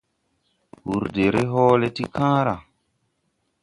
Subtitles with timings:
[0.87, 2.55] Wùr deʼ hɔɔlɛ ti kããra.